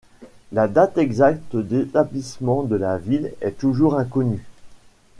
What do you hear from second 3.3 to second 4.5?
est toujours inconnue.